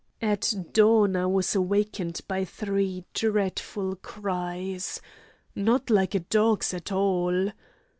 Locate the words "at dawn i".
0.23-1.27